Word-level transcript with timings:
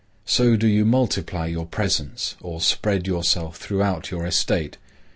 So 0.25 0.55
do 0.55 0.65
you 0.65 0.83
multiply 0.83 1.45
your 1.45 1.67
presence, 1.67 2.35
or 2.41 2.59
spread 2.59 3.05
yourself 3.05 3.57
throughout 3.57 4.09
your 4.09 4.25
estate. 4.25 4.77